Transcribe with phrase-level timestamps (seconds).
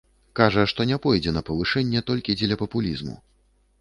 [0.39, 3.15] Кажа, што не пойдзе на павышэнне толькі дзеля папулізму.